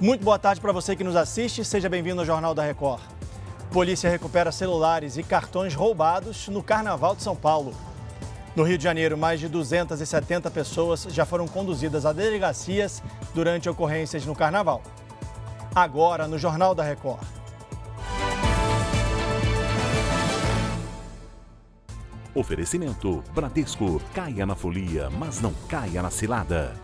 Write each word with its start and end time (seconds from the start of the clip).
Muito 0.00 0.24
boa 0.24 0.38
tarde 0.38 0.62
para 0.62 0.72
você 0.72 0.96
que 0.96 1.04
nos 1.04 1.14
assiste. 1.14 1.62
Seja 1.62 1.86
bem-vindo 1.86 2.20
ao 2.20 2.26
Jornal 2.26 2.54
da 2.54 2.62
Record. 2.62 3.02
Polícia 3.70 4.08
recupera 4.08 4.50
celulares 4.50 5.18
e 5.18 5.22
cartões 5.22 5.74
roubados 5.74 6.48
no 6.48 6.62
Carnaval 6.62 7.14
de 7.14 7.22
São 7.22 7.36
Paulo. 7.36 7.74
No 8.56 8.62
Rio 8.62 8.78
de 8.78 8.84
Janeiro, 8.84 9.18
mais 9.18 9.38
de 9.40 9.46
270 9.46 10.50
pessoas 10.50 11.02
já 11.10 11.26
foram 11.26 11.46
conduzidas 11.46 12.06
a 12.06 12.14
delegacias 12.14 13.02
durante 13.34 13.68
ocorrências 13.68 14.24
no 14.24 14.34
Carnaval. 14.34 14.80
Agora, 15.74 16.26
no 16.26 16.38
Jornal 16.38 16.74
da 16.74 16.82
Record. 16.82 17.20
Oferecimento 22.34 23.22
Bradesco. 23.34 24.00
Caia 24.14 24.46
na 24.46 24.54
folia, 24.54 25.10
mas 25.10 25.42
não 25.42 25.52
caia 25.68 26.00
na 26.00 26.10
cilada. 26.10 26.74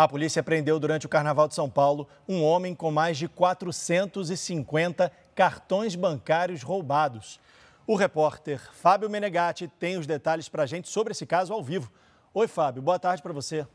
A 0.00 0.08
polícia 0.08 0.42
prendeu 0.42 0.80
durante 0.80 1.04
o 1.04 1.10
Carnaval 1.10 1.46
de 1.46 1.54
São 1.54 1.68
Paulo 1.68 2.08
um 2.26 2.42
homem 2.42 2.74
com 2.74 2.90
mais 2.90 3.18
de 3.18 3.28
450 3.28 5.12
cartões 5.34 5.94
bancários 5.94 6.62
roubados. 6.62 7.38
O 7.86 7.94
repórter 7.96 8.62
Fábio 8.72 9.10
Menegatti 9.10 9.68
tem 9.68 9.98
os 9.98 10.06
detalhes 10.06 10.48
para 10.48 10.62
a 10.62 10.66
gente 10.66 10.88
sobre 10.88 11.12
esse 11.12 11.26
caso 11.26 11.52
ao 11.52 11.62
vivo. 11.62 11.92
Oi, 12.32 12.48
Fábio, 12.48 12.80
boa 12.80 12.98
tarde 12.98 13.22
para 13.22 13.34
você. 13.34 13.66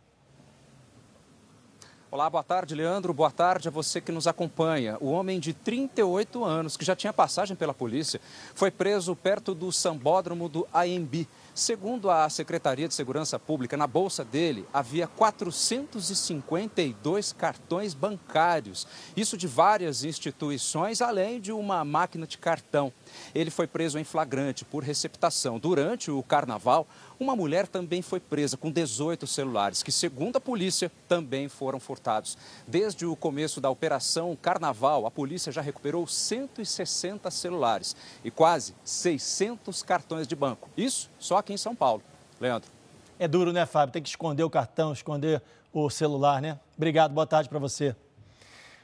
Olá, 2.15 2.29
boa 2.29 2.45
tarde, 2.45 2.73
Leandro. 2.73 3.13
Boa 3.13 3.29
tarde 3.29 3.67
a 3.67 3.71
você 3.71 3.99
que 3.99 4.09
nos 4.09 4.25
acompanha. 4.25 4.95
O 5.01 5.07
homem 5.07 5.37
de 5.37 5.51
38 5.51 6.45
anos, 6.45 6.77
que 6.77 6.85
já 6.85 6.95
tinha 6.95 7.11
passagem 7.11 7.57
pela 7.57 7.73
polícia, 7.73 8.21
foi 8.53 8.71
preso 8.71 9.13
perto 9.17 9.53
do 9.53 9.69
sambódromo 9.69 10.47
do 10.47 10.65
AMB 10.73 11.27
Segundo 11.55 12.11
a 12.11 12.29
Secretaria 12.29 12.85
de 12.85 12.93
Segurança 12.93 13.39
Pública, 13.39 13.77
na 13.77 13.87
bolsa 13.87 14.25
dele 14.25 14.65
havia 14.73 15.07
452 15.07 17.31
cartões 17.31 17.93
bancários, 17.93 18.85
isso 19.15 19.37
de 19.37 19.47
várias 19.47 20.03
instituições, 20.03 21.01
além 21.01 21.39
de 21.39 21.53
uma 21.53 21.85
máquina 21.85 22.27
de 22.27 22.37
cartão. 22.37 22.91
Ele 23.33 23.49
foi 23.49 23.67
preso 23.67 23.97
em 23.97 24.03
flagrante 24.03 24.65
por 24.65 24.83
receptação. 24.83 25.57
Durante 25.57 26.11
o 26.11 26.21
carnaval, 26.21 26.85
uma 27.19 27.35
mulher 27.35 27.67
também 27.67 28.01
foi 28.01 28.19
presa 28.19 28.57
com 28.57 28.71
18 28.71 29.25
celulares, 29.25 29.81
que, 29.81 29.91
segundo 29.91 30.37
a 30.37 30.41
polícia, 30.41 30.91
também 31.07 31.47
foram 31.47 31.79
furtados. 31.79 32.37
Desde 32.67 33.05
o 33.05 33.15
começo 33.15 33.61
da 33.61 33.69
operação 33.69 34.37
Carnaval, 34.41 35.05
a 35.05 35.11
polícia 35.11 35.51
já 35.51 35.61
recuperou 35.61 36.05
160 36.05 37.31
celulares 37.31 37.95
e 38.23 38.29
quase 38.29 38.75
600 38.83 39.83
cartões 39.83 40.27
de 40.27 40.35
banco. 40.35 40.69
Isso 40.75 41.09
só 41.19 41.37
aqui 41.37 41.53
em 41.53 41.57
São 41.57 41.75
Paulo. 41.75 42.03
Leandro. 42.39 42.69
É 43.17 43.27
duro, 43.27 43.53
né, 43.53 43.65
Fábio? 43.65 43.93
Tem 43.93 44.01
que 44.01 44.09
esconder 44.09 44.43
o 44.43 44.49
cartão, 44.49 44.91
esconder 44.91 45.41
o 45.71 45.89
celular, 45.89 46.41
né? 46.41 46.59
Obrigado, 46.75 47.13
boa 47.13 47.25
tarde 47.25 47.47
para 47.47 47.59
você. 47.59 47.95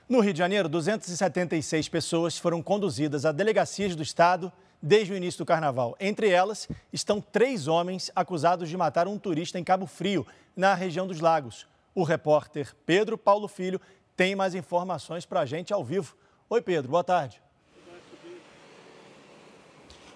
No 0.07 0.19
Rio 0.19 0.33
de 0.33 0.39
Janeiro, 0.39 0.67
276 0.67 1.87
pessoas 1.89 2.37
foram 2.37 2.61
conduzidas 2.61 3.25
a 3.25 3.31
delegacias 3.31 3.95
do 3.95 4.03
Estado 4.03 4.51
desde 4.81 5.13
o 5.13 5.15
início 5.15 5.37
do 5.37 5.45
carnaval. 5.45 5.95
Entre 5.99 6.29
elas 6.29 6.67
estão 6.91 7.21
três 7.21 7.67
homens 7.67 8.11
acusados 8.15 8.69
de 8.69 8.77
matar 8.77 9.07
um 9.07 9.17
turista 9.17 9.59
em 9.59 9.63
Cabo 9.63 9.85
Frio, 9.85 10.25
na 10.55 10.73
região 10.73 11.05
dos 11.05 11.19
Lagos. 11.19 11.67
O 11.93 12.03
repórter 12.03 12.75
Pedro 12.85 13.17
Paulo 13.17 13.47
Filho 13.47 13.79
tem 14.15 14.35
mais 14.35 14.55
informações 14.55 15.25
para 15.25 15.41
a 15.41 15.45
gente 15.45 15.73
ao 15.73 15.83
vivo. 15.83 16.15
Oi, 16.49 16.61
Pedro, 16.61 16.91
boa 16.91 17.03
tarde. 17.03 17.41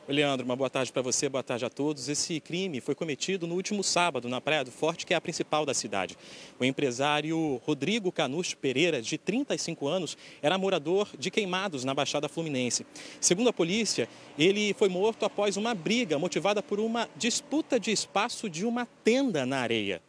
Leandro, 0.07 0.45
uma 0.45 0.55
boa 0.55 0.69
tarde 0.69 0.93
para 0.93 1.01
você, 1.01 1.27
boa 1.27 1.41
tarde 1.41 1.65
a 1.65 1.69
todos. 1.69 2.07
Esse 2.07 2.39
crime 2.39 2.79
foi 2.79 2.93
cometido 2.93 3.47
no 3.47 3.55
último 3.55 3.83
sábado 3.83 4.29
na 4.29 4.39
Praia 4.39 4.63
do 4.63 4.69
Forte, 4.69 5.03
que 5.03 5.15
é 5.15 5.17
a 5.17 5.21
principal 5.21 5.65
da 5.65 5.73
cidade. 5.73 6.15
O 6.59 6.63
empresário 6.63 7.59
Rodrigo 7.65 8.11
Canusto 8.11 8.55
Pereira, 8.55 9.01
de 9.01 9.17
35 9.17 9.87
anos, 9.87 10.15
era 10.43 10.59
morador 10.59 11.09
de 11.17 11.31
Queimados, 11.31 11.83
na 11.83 11.91
Baixada 11.91 12.29
Fluminense. 12.29 12.85
Segundo 13.19 13.49
a 13.49 13.53
polícia, 13.53 14.07
ele 14.37 14.75
foi 14.75 14.89
morto 14.89 15.25
após 15.25 15.57
uma 15.57 15.73
briga 15.73 16.19
motivada 16.19 16.61
por 16.61 16.79
uma 16.79 17.09
disputa 17.17 17.79
de 17.79 17.91
espaço 17.91 18.47
de 18.47 18.63
uma 18.63 18.85
tenda 19.03 19.43
na 19.43 19.57
areia. 19.57 20.03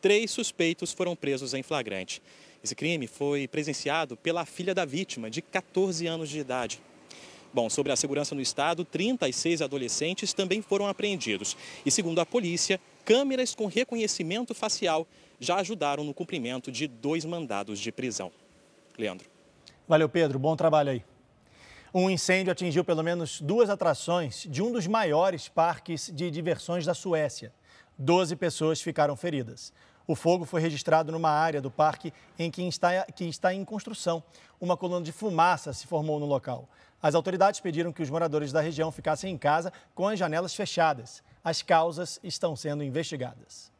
Três 0.00 0.30
suspeitos 0.30 0.92
foram 0.92 1.16
presos 1.16 1.52
em 1.52 1.64
flagrante. 1.64 2.22
Esse 2.62 2.76
crime 2.76 3.08
foi 3.08 3.48
presenciado 3.48 4.16
pela 4.16 4.46
filha 4.46 4.72
da 4.72 4.84
vítima, 4.84 5.28
de 5.28 5.42
14 5.42 6.06
anos 6.06 6.28
de 6.28 6.38
idade. 6.38 6.80
Bom, 7.54 7.68
sobre 7.68 7.92
a 7.92 7.96
segurança 7.96 8.34
no 8.34 8.40
estado, 8.40 8.84
36 8.84 9.60
adolescentes 9.60 10.32
também 10.32 10.62
foram 10.62 10.86
apreendidos. 10.86 11.56
E 11.84 11.90
segundo 11.90 12.18
a 12.20 12.26
polícia, 12.26 12.80
câmeras 13.04 13.54
com 13.54 13.66
reconhecimento 13.66 14.54
facial 14.54 15.06
já 15.38 15.56
ajudaram 15.56 16.02
no 16.02 16.14
cumprimento 16.14 16.72
de 16.72 16.86
dois 16.86 17.24
mandados 17.24 17.78
de 17.78 17.92
prisão. 17.92 18.32
Leandro. 18.96 19.28
Valeu, 19.86 20.08
Pedro. 20.08 20.38
Bom 20.38 20.56
trabalho 20.56 20.92
aí. 20.92 21.04
Um 21.92 22.08
incêndio 22.08 22.50
atingiu 22.50 22.82
pelo 22.82 23.02
menos 23.02 23.38
duas 23.42 23.68
atrações 23.68 24.46
de 24.48 24.62
um 24.62 24.72
dos 24.72 24.86
maiores 24.86 25.48
parques 25.48 26.10
de 26.10 26.30
diversões 26.30 26.86
da 26.86 26.94
Suécia. 26.94 27.52
Doze 27.98 28.34
pessoas 28.34 28.80
ficaram 28.80 29.14
feridas. 29.14 29.74
O 30.06 30.16
fogo 30.16 30.46
foi 30.46 30.60
registrado 30.60 31.12
numa 31.12 31.30
área 31.30 31.60
do 31.60 31.70
parque 31.70 32.12
em 32.38 32.50
que 32.50 32.62
está, 32.62 33.04
que 33.04 33.24
está 33.24 33.52
em 33.52 33.62
construção. 33.64 34.22
Uma 34.58 34.76
coluna 34.76 35.04
de 35.04 35.12
fumaça 35.12 35.72
se 35.72 35.86
formou 35.86 36.18
no 36.18 36.26
local. 36.26 36.68
As 37.02 37.16
autoridades 37.16 37.58
pediram 37.58 37.92
que 37.92 38.00
os 38.00 38.08
moradores 38.08 38.52
da 38.52 38.60
região 38.60 38.92
ficassem 38.92 39.34
em 39.34 39.36
casa 39.36 39.72
com 39.92 40.06
as 40.06 40.16
janelas 40.16 40.54
fechadas. 40.54 41.20
As 41.42 41.60
causas 41.60 42.20
estão 42.22 42.54
sendo 42.54 42.84
investigadas. 42.84 43.72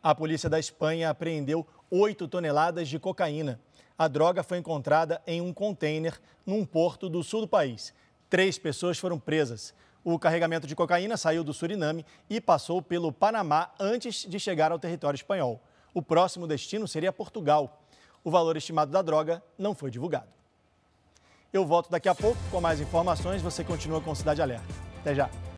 A 0.00 0.14
polícia 0.14 0.48
da 0.48 0.58
Espanha 0.60 1.10
apreendeu 1.10 1.66
8 1.90 2.28
toneladas 2.28 2.88
de 2.88 3.00
cocaína. 3.00 3.58
A 3.98 4.06
droga 4.06 4.44
foi 4.44 4.58
encontrada 4.58 5.20
em 5.26 5.40
um 5.40 5.52
container 5.52 6.20
num 6.46 6.64
porto 6.64 7.08
do 7.08 7.24
sul 7.24 7.40
do 7.40 7.48
país. 7.48 7.92
Três 8.30 8.58
pessoas 8.58 8.96
foram 8.96 9.18
presas. 9.18 9.74
O 10.04 10.18
carregamento 10.18 10.66
de 10.66 10.76
cocaína 10.76 11.16
saiu 11.16 11.42
do 11.42 11.54
Suriname 11.54 12.06
e 12.30 12.40
passou 12.40 12.80
pelo 12.80 13.10
Panamá 13.10 13.72
antes 13.80 14.24
de 14.28 14.38
chegar 14.38 14.70
ao 14.70 14.78
território 14.78 15.16
espanhol. 15.16 15.60
O 15.92 16.02
próximo 16.02 16.46
destino 16.46 16.86
seria 16.86 17.12
Portugal. 17.12 17.82
O 18.22 18.30
valor 18.30 18.56
estimado 18.56 18.92
da 18.92 19.02
droga 19.02 19.42
não 19.58 19.74
foi 19.74 19.90
divulgado. 19.90 20.28
Eu 21.54 21.64
volto 21.64 21.88
daqui 21.88 22.08
a 22.08 22.14
pouco 22.16 22.36
com 22.50 22.60
mais 22.60 22.80
informações. 22.80 23.40
Você 23.40 23.62
continua 23.62 24.00
com 24.00 24.12
Cidade 24.12 24.42
Alerta. 24.42 24.66
Até 25.00 25.14
já. 25.14 25.30